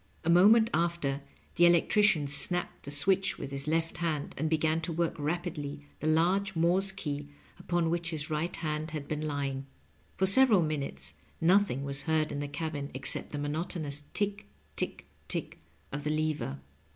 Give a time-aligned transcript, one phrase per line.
[0.23, 1.21] A moment after,
[1.57, 6.07] the electrician snapped a switch with his left hand, and began to work rapidly the
[6.07, 9.67] large Morse key upon which his right hand had been lying.
[10.17, 15.05] For several miuutes nothing waB heard in the cabin ex cept the monotonous tick, tick
[15.27, 15.59] tick
[15.91, 16.57] of the lever.